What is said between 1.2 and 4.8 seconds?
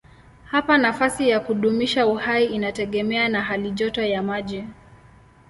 ya kudumisha uhai inategemea na halijoto ya maji.